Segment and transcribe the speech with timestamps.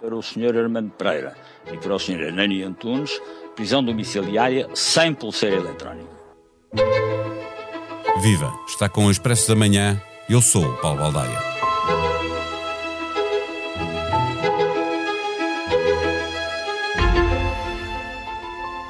[0.00, 0.56] Para o Sr.
[0.56, 1.34] Armando Pereira
[1.72, 2.28] e para o Sr.
[2.28, 3.20] Anani Antunes,
[3.54, 6.16] prisão domiciliária sem pulseira eletrónica.
[8.20, 8.52] Viva!
[8.66, 10.00] Está com o Expresso da Manhã.
[10.28, 11.56] Eu sou o Paulo Baldaia.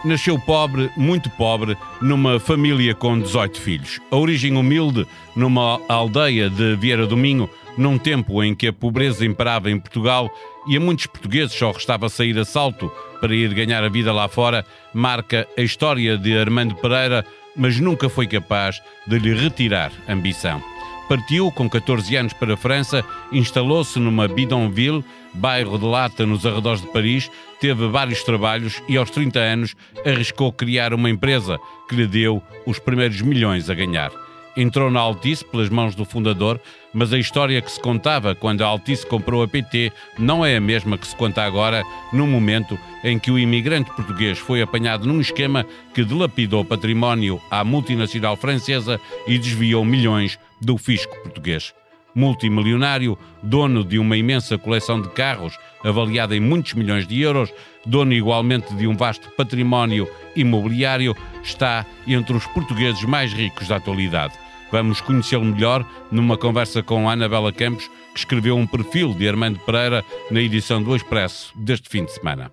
[0.05, 4.01] Nasceu pobre, muito pobre, numa família com 18 filhos.
[4.09, 5.05] A origem humilde,
[5.35, 10.31] numa aldeia de Vieira do Minho, num tempo em que a pobreza imperava em Portugal
[10.67, 12.91] e a muitos portugueses só restava sair a salto
[13.21, 17.25] para ir ganhar a vida lá fora, marca a história de Armando Pereira,
[17.57, 20.63] mas nunca foi capaz de lhe retirar ambição.
[21.09, 25.05] Partiu com 14 anos para a França, instalou-se numa bidonville,
[25.35, 27.31] bairro de Lata, nos arredores de Paris,
[27.61, 32.81] teve vários trabalhos e aos 30 anos arriscou criar uma empresa que lhe deu os
[32.81, 34.11] primeiros milhões a ganhar.
[34.57, 36.59] Entrou na Altice pelas mãos do fundador,
[36.95, 40.61] mas a história que se contava quando a Altice comprou a PT não é a
[40.61, 45.21] mesma que se conta agora, no momento em que o imigrante português foi apanhado num
[45.21, 51.75] esquema que dilapidou património à multinacional francesa e desviou milhões do fisco português.
[52.15, 57.53] Multimilionário, dono de uma imensa coleção de carros avaliada em muitos milhões de euros,
[57.85, 64.46] dono igualmente de um vasto património imobiliário, está entre os portugueses mais ricos da atualidade.
[64.71, 70.05] Vamos conhecê-lo melhor numa conversa com Anabela Campos, que escreveu um perfil de Armando Pereira
[70.31, 72.51] na edição do Expresso deste fim de semana.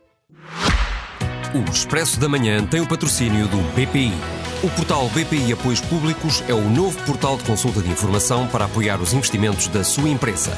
[1.54, 4.14] O Expresso da Manhã tem o patrocínio do BPI.
[4.64, 9.00] O portal BPI Apoios Públicos é o novo portal de consulta de informação para apoiar
[9.02, 10.58] os investimentos da sua empresa.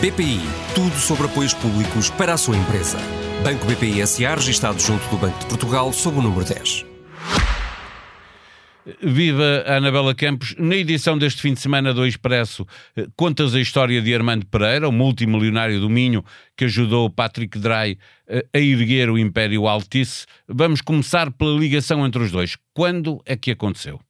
[0.00, 0.40] BPI,
[0.76, 2.98] tudo sobre apoios públicos para a sua empresa.
[3.42, 6.87] Banco BPI SA, registado junto do Banco de Portugal, sob o número 10.
[9.02, 10.54] Viva a Anabela Campos.
[10.58, 14.88] Na edição deste fim de semana do Expresso, eh, contas a história de Armando Pereira,
[14.88, 16.24] o multimilionário do Minho,
[16.56, 20.24] que ajudou Patrick Drey eh, a erguer o Império Altice.
[20.46, 22.56] Vamos começar pela ligação entre os dois.
[22.72, 24.00] Quando é que aconteceu?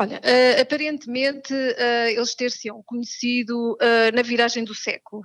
[0.00, 5.24] Olha, uh, aparentemente uh, eles ter-se-ão conhecido uh, na viragem do século.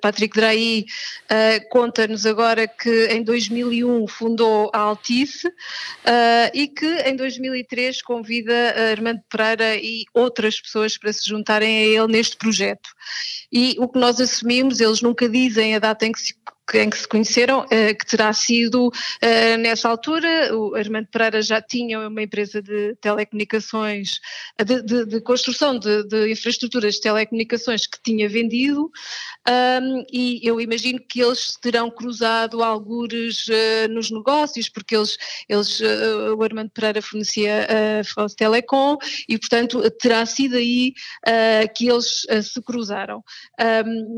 [0.00, 0.84] Patrick Drahi
[1.70, 5.50] conta-nos agora que em 2001 fundou a Altice
[6.52, 8.52] e que em 2003 convida
[8.90, 12.90] Armando Pereira e outras pessoas para se juntarem a ele neste projeto.
[13.50, 16.34] E o que nós assumimos, eles nunca dizem a data em que se
[16.76, 20.54] em que se conheceram, eh, que terá sido eh, nessa altura.
[20.54, 24.20] O Armando Pereira já tinha uma empresa de telecomunicações,
[24.64, 28.90] de, de, de construção de, de, infraestruturas de telecomunicações que tinha vendido,
[30.12, 35.16] e eu imagino que eles terão cruzado algures uh, nos negócios, porque eles,
[35.48, 35.80] eles
[36.36, 37.66] o Armando Pereira fornecia
[38.16, 38.98] a uh, Telecom
[39.28, 40.92] e, portanto, terá sido aí
[41.74, 43.22] que eles se cruzaram.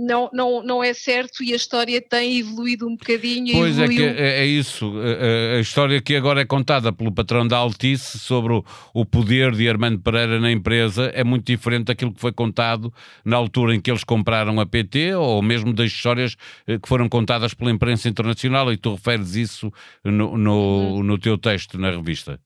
[0.06, 3.52] Não, não, não é certo e a história tem evoluído um bocadinho.
[3.52, 4.08] Pois evoluiu...
[4.08, 4.92] é, que é, é isso.
[4.98, 9.52] A, a, história que agora é contada pelo patrão da Altice sobre o, o poder
[9.52, 12.92] de Armando Pereira na empresa é muito diferente daquilo que foi contado
[13.24, 16.36] na altura em que eles compraram a PT ou mesmo das histórias
[16.66, 19.72] eh, que foram contadas pela imprensa internacional e tu referes isso
[20.04, 21.02] no, no, uhum.
[21.02, 22.40] no teu texto na revista.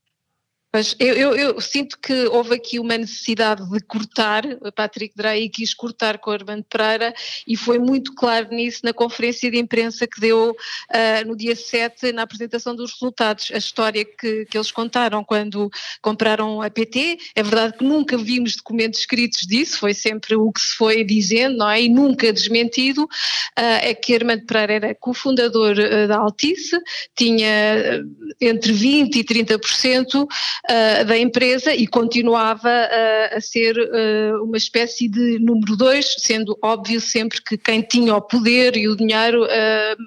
[0.75, 4.43] Mas eu, eu, eu, sinto que houve aqui uma necessidade de cortar,
[4.75, 7.13] Patrick Drey quis cortar com o Armando Pereira
[7.47, 12.11] e foi muito claro nisso na conferência de imprensa que deu uh, no dia 7
[12.11, 13.51] na apresentação dos resultados.
[13.53, 15.71] A história que, que eles contaram quando
[16.01, 20.59] compraram a PT, é verdade que nunca vimos documentos escritos disso, foi sempre o que
[20.59, 21.83] se foi dizendo, não é?
[21.83, 26.77] E nunca desmentido, uh, é que Armando Pereira era cofundador uh, da Altice,
[27.15, 28.03] tinha
[28.41, 30.27] entre 20% e 30%
[30.69, 36.57] uh, da empresa e continuava uh, a ser uh, uma espécie de número dois, sendo
[36.63, 39.47] óbvio sempre que quem tinha o poder e o dinheiro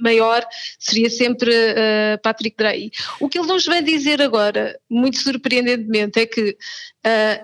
[0.02, 0.44] maior
[0.78, 1.52] seria sempre
[2.22, 2.90] Patrick Drahi.
[3.20, 6.56] O que ele nos vem dizer agora, muito surpreendentemente, é que
[7.04, 7.40] eh,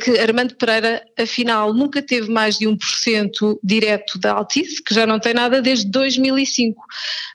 [0.00, 5.18] que Armando Pereira, afinal, nunca teve mais de 1% direto da Altice, que já não
[5.18, 6.82] tem nada desde 2005.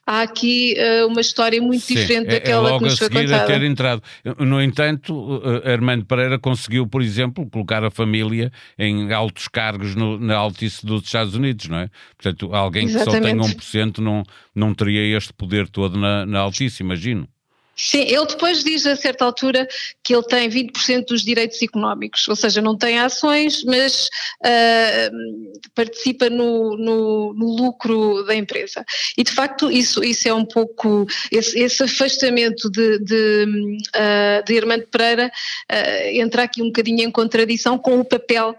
[0.07, 3.09] Há aqui uh, uma história muito Sim, diferente é, daquela é logo que nos foi
[3.09, 3.45] contada.
[3.45, 4.03] Ter entrado.
[4.39, 10.17] No entanto, uh, Armando Pereira conseguiu, por exemplo, colocar a família em altos cargos no,
[10.17, 11.89] na Altice dos Estados Unidos, não é?
[12.17, 13.55] Portanto, alguém Exatamente.
[13.57, 14.23] que só tem 1% não,
[14.53, 17.27] não teria este poder todo na, na Altice, imagino.
[17.75, 19.67] Sim, ele depois diz a certa altura
[20.01, 24.09] que ele tem 20% dos direitos económicos, ou seja, não tem ações, mas
[24.45, 28.85] uh, participa no, no, no, lucro da empresa.
[29.17, 34.85] E de facto isso, isso é um pouco, esse, esse afastamento de, de, uh, de
[34.85, 35.29] Pereira
[35.69, 38.55] uh, entra aqui um bocadinho em contradição com o papel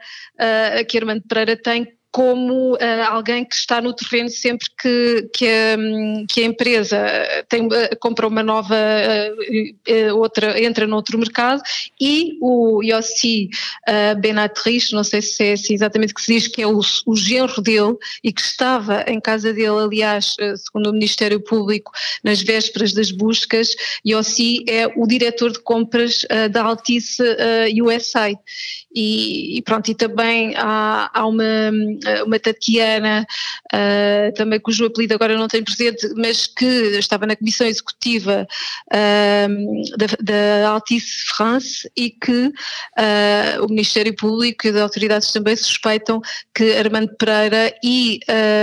[0.87, 2.79] que Armando Pereira tem como uh,
[3.11, 5.77] alguém que está no terreno sempre que, que, a,
[6.27, 6.99] que a empresa
[7.47, 7.69] tem,
[8.01, 8.75] compra uma nova,
[10.15, 11.61] outra, entra noutro mercado
[12.01, 13.51] e o Yossi
[14.19, 17.61] Benatriz, não sei se é assim exatamente que se diz, que é o, o genro
[17.61, 21.93] dele e que estava em casa dele, aliás, segundo o Ministério Público,
[22.25, 23.69] nas vésperas das buscas,
[24.07, 27.23] Yossi é o diretor de compras da Altice
[27.83, 28.31] USA
[28.97, 31.45] e, e, pronto, e também há, há uma,
[32.25, 33.27] uma Tatiana,
[33.75, 38.49] uh, também cujo apelido agora não tenho presente, mas que estava na comissão executiva
[38.89, 45.55] uh, da, da Altice France e que uh, o Ministério Público e as autoridades também
[45.57, 46.23] suspeitam
[46.55, 48.21] que Armando Pereira e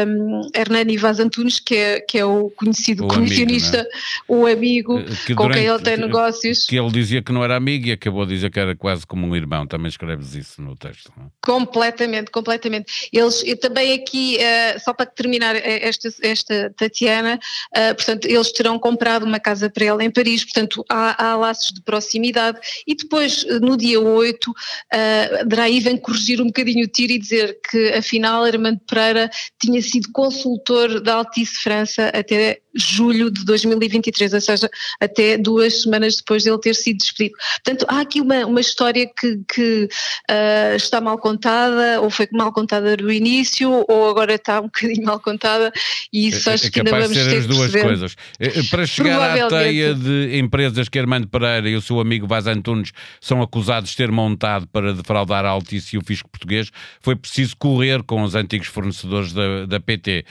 [0.08, 3.90] um, Hernani Vaz Antunes, que é, que é o conhecido o comissionista, amigo,
[4.30, 4.34] é?
[4.34, 6.66] o amigo que com quem ele tem negócios.
[6.66, 9.28] Que ele dizia que não era amigo e acabou a dizer que era quase como
[9.28, 11.12] um irmão, também escreve isso no texto.
[11.18, 11.26] Não?
[11.26, 11.30] É?
[11.42, 13.10] Completamente, completamente.
[13.12, 17.40] Eles, também aqui, uh, só para terminar eh, esta, esta Tatiana,
[17.76, 21.72] uh, portanto, eles terão comprado uma casa para ela em Paris, portanto, há, há laços
[21.74, 27.14] de proximidade e depois, no dia 8, uh, Draí vem corrigir um bocadinho o tiro
[27.14, 29.30] e dizer que, afinal, Armando Pereira
[29.60, 36.18] tinha sido consultor da Altice França até julho de 2023, ou seja, até duas semanas
[36.18, 37.36] depois de ele ter sido despedido.
[37.64, 39.88] Portanto, há aqui uma, uma história que, que
[40.30, 45.06] uh, está mal contada, ou foi mal contada no início, ou agora está um bocadinho
[45.06, 45.72] mal contada,
[46.12, 47.84] e isso é, acho é que ainda vamos ter as duas perceber.
[47.84, 48.16] coisas.
[48.40, 52.28] Eh, eh, para chegar à teia de empresas que Armando Pereira e o seu amigo
[52.28, 56.72] Vaz Antunes são acusados de ter montado para defraudar a Altice e o fisco português,
[57.02, 60.26] foi preciso correr com os antigos fornecedores da, da PT.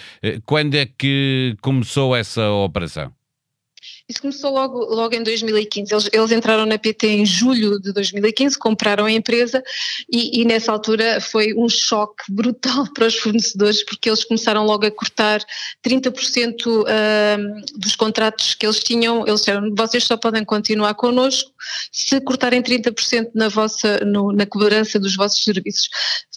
[0.44, 3.12] Quando é que começou essa operação?
[4.08, 5.92] Isso começou logo, logo em 2015.
[5.92, 9.62] Eles, eles entraram na PT em julho de 2015, compraram a empresa
[10.10, 14.84] e, e, nessa altura foi um choque brutal para os fornecedores porque eles começaram logo
[14.86, 15.40] a cortar
[15.84, 19.26] 30% uh, dos contratos que eles tinham.
[19.26, 21.52] Eles disseram, vocês só podem continuar connosco
[21.92, 25.88] se cortarem 30% na, vossa, no, na cobrança dos vossos serviços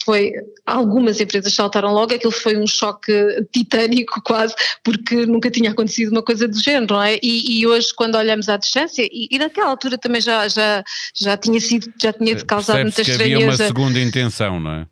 [0.05, 0.33] foi,
[0.65, 3.11] algumas empresas saltaram logo, aquilo foi um choque
[3.51, 4.53] titânico quase,
[4.83, 7.19] porque nunca tinha acontecido uma coisa do género, não é?
[7.23, 10.83] E, e hoje quando olhamos à distância, e, e, naquela altura também já, já,
[11.15, 13.35] já tinha sido, já tinha causado muita estranheza.
[13.35, 14.87] havia uma segunda intenção, não é?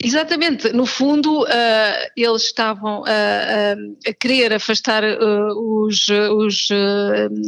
[0.00, 6.68] Exatamente, no fundo uh, eles estavam uh, uh, a querer afastar os, os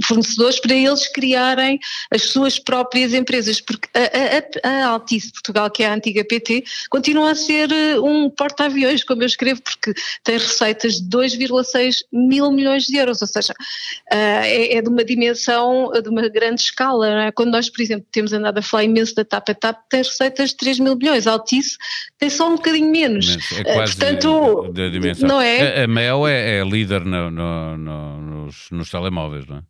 [0.05, 1.79] fornecedores para eles criarem
[2.13, 6.65] as suas próprias empresas, porque a, a, a, Altice Portugal, que é a antiga PT,
[6.91, 7.71] continua a ser
[8.03, 9.95] um porta-aviões, como eu escrevo, porque
[10.25, 13.55] tem receitas de 2,6 mil milhões de euros, ou seja,
[14.11, 17.27] é, é, de uma dimensão, de uma grande escala.
[17.27, 17.31] É?
[17.31, 20.51] Quando nós, por exemplo, temos andado a falar imenso da TAP, a TAP tem receitas
[20.51, 21.77] de 3 mil milhões, a Altice
[22.19, 23.37] tem só um bocadinho menos.
[23.53, 25.29] É quase Portanto, da dimensão.
[25.29, 25.83] Não é?
[25.83, 29.63] A, a Mel é, é líder no, no, no, nos, nos telemóveis, não é?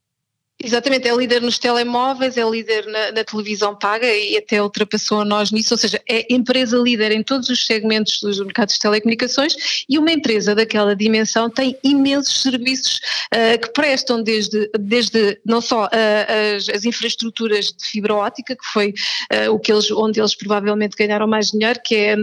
[0.63, 5.25] Exatamente, é líder nos telemóveis, é líder na, na, televisão paga e até ultrapassou a
[5.25, 9.55] nós nisso, ou seja, é empresa líder em todos os segmentos dos mercados de telecomunicações
[9.89, 13.01] e uma empresa daquela dimensão tem imensos serviços
[13.35, 18.67] uh, que prestam desde, desde não só uh, as, as, infraestruturas de fibra óptica, que
[18.71, 18.93] foi
[19.33, 22.17] uh, o que eles, onde eles provavelmente ganharam mais dinheiro, que é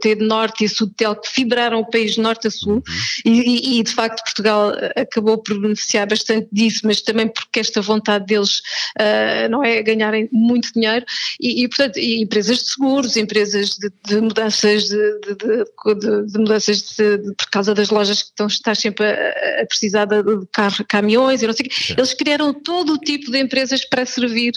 [0.00, 2.82] ter norte e sul tel que fibraram o país de norte a sul uhum.
[3.24, 8.26] e, e, de facto Portugal acabou por beneficiar bastante disso, mas também porque esta vontade
[8.26, 8.60] deles
[8.98, 11.04] uh, não é ganharem muito dinheiro
[11.40, 16.96] e, e portanto e empresas de seguros, empresas de, de mudanças de, de, de mudanças
[17.38, 20.22] por causa das lojas que estão estar sempre a, a precisar de,
[20.52, 21.94] carro, caminhões e não sei o quê.
[21.96, 24.52] Eles criaram todo o tipo de empresas para servir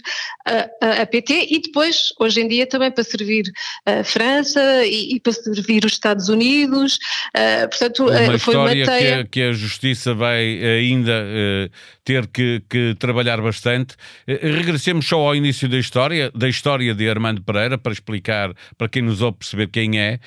[0.46, 3.46] a, a, a PT e depois hoje em dia também para servir
[3.86, 6.98] a França e, e, para servir os Estados Unidos.
[7.36, 9.24] Uh, portanto, uma uh, foi uma teia...
[9.24, 11.72] que, que, a Justiça vai ainda uh,
[12.04, 13.96] ter que, que, trabalhar bastante.
[14.28, 19.02] regressemos só ao início da história, da história de Armando Pereira, para explicar, para quem
[19.02, 20.20] nos ouve perceber quem é.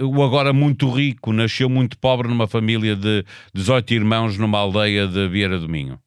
[0.00, 3.24] o agora muito rico nasceu muito pobre numa família de
[3.54, 5.98] 18 irmãos numa aldeia de Vieira do Minho.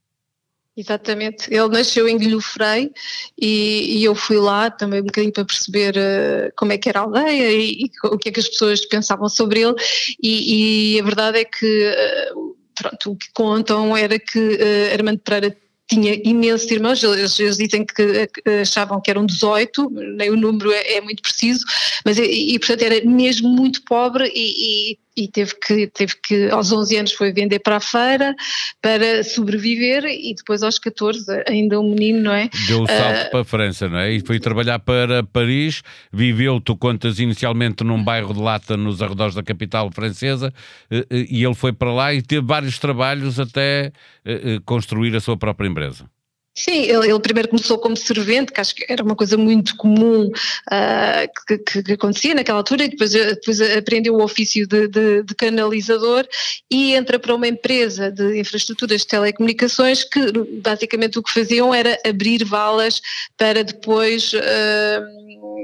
[0.77, 2.91] Exatamente, ele nasceu em Guilhofrei
[3.39, 6.99] e, e, eu fui lá também um bocadinho para perceber uh, como é que era
[6.99, 9.73] a aldeia e, e, o que é que as pessoas pensavam sobre ele.
[10.21, 11.95] E, e a verdade é que
[12.35, 15.55] uh, pronto, o que contam era que uh, Armando Pereira
[15.87, 18.27] tinha imensos irmãos, eles, eles, dizem que
[18.61, 21.63] achavam que eram 18, nem o número é, é muito preciso,
[22.03, 24.97] mas e, e, portanto era mesmo muito pobre e, e
[25.31, 28.35] teve que, teve que, aos 11 anos foi vender para a feira
[28.81, 32.49] para sobreviver e depois aos 14, ainda um menino, não é?
[32.67, 34.11] Deu o salto uh, para a França, não é?
[34.13, 35.81] E foi trabalhar para Paris,
[36.11, 40.53] viveu, tu contas inicialmente num bairro de Lata nos arredores da capital francesa
[40.89, 43.91] eh, eh, e ele foi para lá e teve vários trabalhos até
[44.25, 46.09] eh, construir a sua própria empresa.
[46.57, 50.27] Sim, ele, ele, primeiro começou como servente, que acho que era uma coisa muito comum
[50.27, 55.23] uh, que, que, que, acontecia naquela altura, e depois, depois aprendeu o ofício de, de,
[55.23, 56.25] de, canalizador
[56.71, 60.21] e entra para uma empresa de infraestruturas de telecomunicações que
[60.61, 63.01] basicamente o que faziam era abrir valas
[63.37, 64.31] para depois.
[64.31, 65.54] Uh,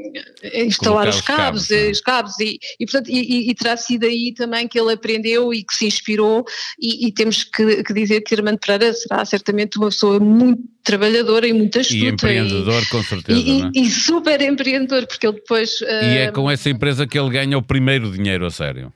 [0.54, 4.34] instalar os cabos, os cabos, os cabos e, e, portanto, e, e, terá sido aí
[4.34, 6.44] também que ele aprendeu e que se inspirou
[6.80, 11.48] e, e temos que, que, dizer que Armando Pereira será certamente uma pessoa muito trabalhadora
[11.48, 12.00] e muito astuta.
[12.00, 13.40] E empreendedor, com certeza.
[13.40, 13.72] E, é?
[13.76, 15.82] e, super empreendedor, porque ele depois...
[15.82, 18.92] E é com essa empresa que ele ganha o primeiro dinheiro, a sério.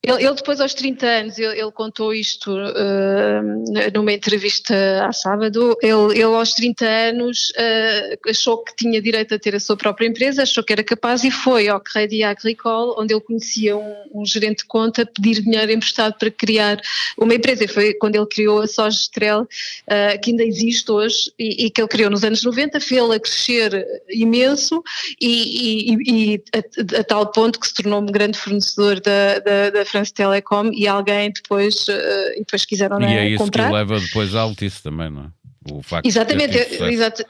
[0.00, 5.76] Ele, ele, depois aos 30 anos, ele, ele contou isto uh, numa entrevista à sábado,
[5.82, 10.06] ele, ele aos 30 anos uh, achou que tinha direito a ter a sua própria
[10.06, 14.24] empresa, achou que era capaz e foi ao Crédit Agricole, onde ele conhecia um, um,
[14.24, 16.80] gerente de conta, pedir dinheiro emprestado para criar
[17.18, 17.64] uma empresa.
[17.64, 21.80] E foi quando ele criou a Sogestrel, uh, que ainda existe hoje e, e, que
[21.80, 24.80] ele criou nos anos 90, fez-la crescer imenso
[25.20, 29.70] e, e, e a, a, tal ponto que se tornou um grande fornecedor da, da,
[29.70, 33.66] da France Telecom e alguém depois, uh, e depois quiseram E é isso comprar.
[33.66, 35.72] que leva depois à Altice também, não é?
[35.72, 37.24] O facto exatamente, exato.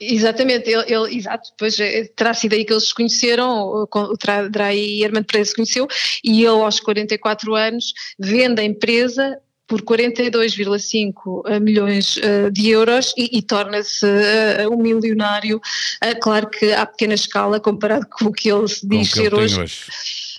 [0.00, 4.16] Exatamente, ele, ele, exato, depois eh, terá sido aí que eles se conheceram, o
[4.50, 5.86] Drey e Armando Pereira se conheceu,
[6.22, 13.38] e ele aos 44 anos vende a empresa por 42,5 milhões uh, de euros e,
[13.38, 14.04] e torna-se
[14.70, 15.60] um milionário,
[16.20, 19.64] claro que à pequena escala comparado com o que ele se diz ser hoje.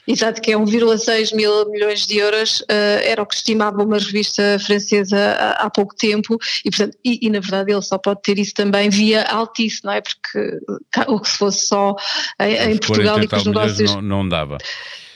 [0.07, 4.57] Exato, que é 1,6 mil milhões de euros, uh, era o que estimava uma revista
[4.59, 8.37] francesa há, há pouco tempo, e, portanto, e, e, na verdade ele só pode ter
[8.37, 10.01] isso também via Altice, não é?
[10.01, 10.59] Porque
[11.07, 11.95] o que se fosse só
[12.39, 13.95] em, em Portugal e com os negócios.
[13.95, 14.57] Não, não dava.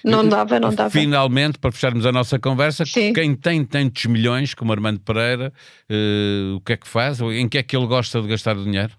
[0.04, 0.90] Não dava, não dava.
[0.90, 3.14] Finalmente, para fecharmos a nossa conversa, Sim.
[3.14, 5.54] quem tem tantos milhões como Armando Pereira,
[5.90, 7.20] uh, o que é que faz?
[7.22, 8.94] Em que é que ele gosta de gastar o dinheiro?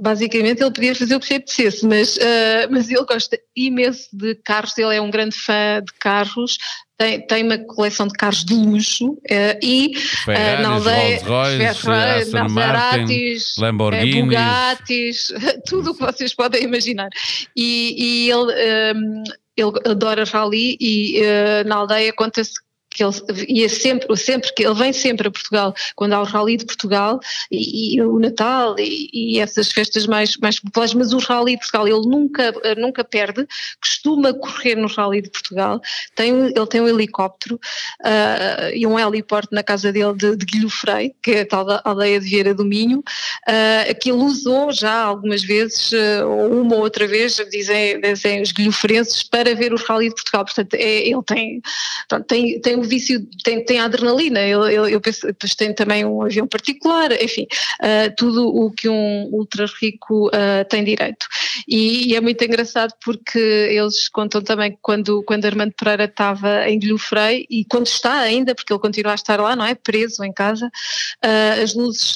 [0.00, 4.34] Basicamente ele podia fazer o que lhe apetecesse, mas, uh, mas ele gosta imenso de
[4.34, 6.56] carros, ele é um grande fã de carros,
[6.96, 11.24] tem, tem uma coleção de carros de luxo uh, e Ferraris, uh, na aldeia Rolls
[11.28, 15.32] Royce, Ferraris, Lamborghinis, Bugattis,
[15.66, 17.08] tudo o que vocês podem imaginar.
[17.56, 19.22] E, e ele, um,
[19.56, 22.54] ele adora rally e uh, na aldeia conta-se
[22.94, 23.12] que ele
[23.48, 27.18] ia sempre, sempre que ele vem sempre a Portugal, quando há o Rally de Portugal
[27.50, 31.58] e, e o Natal e, e, essas festas mais, mais populares, mas o Rally de
[31.58, 33.46] Portugal ele nunca, nunca perde,
[33.80, 35.80] costuma correr no Rally de Portugal,
[36.14, 41.14] tem, ele tem um helicóptero uh, e um heliporto na casa dele de, de Guilhofrei,
[41.20, 45.42] que é a tal aldeia de Vieira do Minho, uh, que ele usou já algumas
[45.42, 50.14] vezes, uh, uma ou outra vez, dizem, dizem os guilhoferenses, para ver o Rally de
[50.14, 51.60] Portugal, portanto é, ele tem,
[52.08, 56.22] pronto, tem, tem vício, tem, tem adrenalina, eu, eu, eu penso, depois tem também um
[56.22, 57.46] avião particular, enfim,
[57.82, 61.26] uh, tudo o que um ultra rico uh, tem direito.
[61.68, 66.78] E, e, é muito engraçado porque eles contam também quando, quando Armando Pereira estava em
[66.78, 69.74] Guilhofrei e quando está ainda, porque ele continua a estar lá, não é?
[69.74, 72.14] Preso em casa, uh, as luzes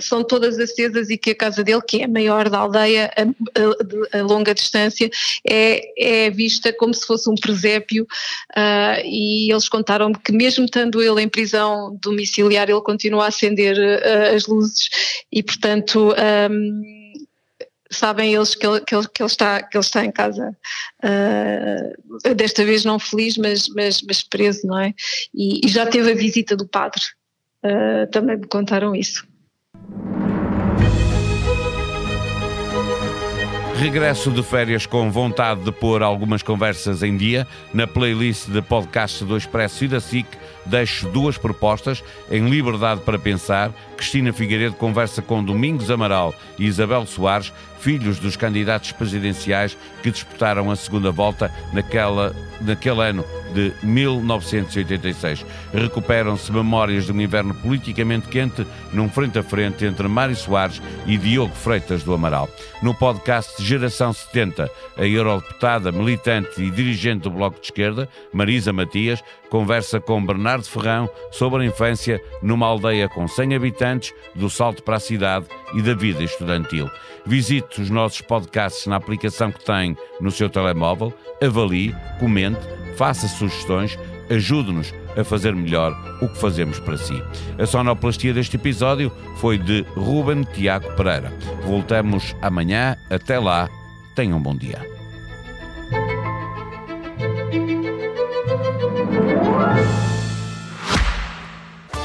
[0.00, 3.22] são todas acesas e que a casa dele, que é a maior da aldeia a,
[4.16, 5.10] a, a longa distância,
[5.48, 8.06] é, é vista como se fosse um presépio
[9.04, 14.34] e eles contaram-me que mesmo estando ele em prisão domiciliar, ele continua a acender uh,
[14.34, 14.88] as luzes
[15.30, 16.14] e, portanto,
[16.50, 16.82] um,
[17.90, 20.56] sabem eles que ele, que ele, que ele, está, que ele está em casa.
[21.02, 24.92] Uh, desta vez não feliz, mas, mas, mas preso, não é?
[25.34, 27.00] E, e já teve a visita do padre.
[27.64, 29.24] Uh, também me contaram isso.
[33.82, 37.48] Regresso de férias com vontade de pôr algumas conversas em dia.
[37.74, 40.24] Na playlist de podcast do Expresso e da SIC,
[40.64, 43.72] deixo duas propostas em Liberdade para Pensar.
[43.96, 50.70] Cristina Figueiredo conversa com Domingos Amaral e Isabel Soares, filhos dos candidatos presidenciais que disputaram
[50.70, 55.44] a segunda volta naquela, naquele ano de 1986.
[55.72, 61.16] Recuperam-se memórias de um inverno politicamente quente num frente a frente entre Mário Soares e
[61.16, 62.48] Diogo Freitas do Amaral.
[62.82, 69.22] No podcast Geração 70, a eurodeputada, militante e dirigente do Bloco de Esquerda, Marisa Matias,
[69.50, 74.96] conversa com Bernardo Ferrão sobre a infância numa aldeia com 100 habitantes, do salto para
[74.96, 76.90] a cidade e da vida estudantil.
[77.26, 81.12] Visite os nossos podcasts na aplicação que tem no seu telemóvel
[81.42, 82.60] avalie, comente,
[82.96, 83.98] faça sugestões,
[84.30, 87.22] ajude-nos a fazer melhor o que fazemos para si.
[87.58, 91.32] A sonoplastia deste episódio foi de Ruben Tiago Pereira.
[91.64, 92.96] Voltamos amanhã.
[93.10, 93.68] Até lá.
[94.14, 94.80] Tenham um bom dia.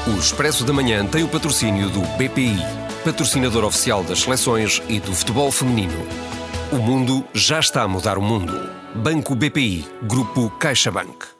[0.06, 2.56] O Expresso da Manhã tem o patrocínio do BPI,
[3.04, 6.06] patrocinador oficial das seleções e do futebol feminino.
[6.72, 8.77] O mundo já está a mudar o mundo.
[8.94, 11.37] Banco BPI, Grupo CaixaBank.